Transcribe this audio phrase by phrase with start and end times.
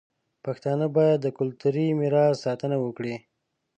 [0.45, 3.15] پښتانه باید د کلتوري میراث ساتنه وکړي.